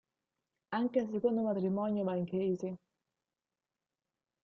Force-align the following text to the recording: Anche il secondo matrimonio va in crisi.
Anche 0.69 0.97
il 1.01 1.09
secondo 1.11 1.43
matrimonio 1.43 2.03
va 2.03 2.15
in 2.15 2.25
crisi. 2.25 2.75